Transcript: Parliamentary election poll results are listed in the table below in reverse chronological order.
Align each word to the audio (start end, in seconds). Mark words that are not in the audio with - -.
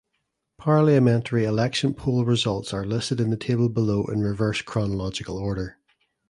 Parliamentary 0.57 1.45
election 1.45 1.93
poll 1.93 2.25
results 2.25 2.73
are 2.73 2.83
listed 2.87 3.19
in 3.21 3.29
the 3.29 3.37
table 3.37 3.69
below 3.69 4.05
in 4.05 4.21
reverse 4.21 4.63
chronological 4.63 5.37
order. 5.37 5.77